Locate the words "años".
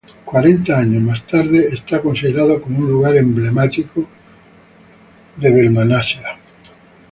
0.79-1.03